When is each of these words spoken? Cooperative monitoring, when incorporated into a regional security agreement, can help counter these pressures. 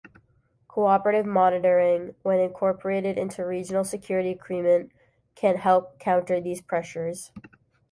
Cooperative 0.67 1.27
monitoring, 1.27 2.15
when 2.23 2.39
incorporated 2.39 3.19
into 3.19 3.43
a 3.43 3.47
regional 3.47 3.83
security 3.83 4.31
agreement, 4.31 4.91
can 5.35 5.57
help 5.57 5.99
counter 5.99 6.41
these 6.41 6.59
pressures. 6.59 7.31